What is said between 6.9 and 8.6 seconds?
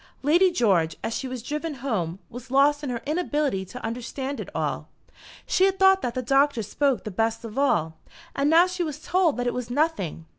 the best of all, and